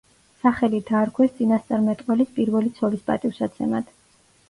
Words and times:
სახელი 0.45 0.79
დაარქვეს 0.87 1.35
წინასწარმეტყველის 1.35 2.35
პირველი 2.41 2.75
ცოლის 2.83 3.09
პატივსაცემად. 3.13 3.97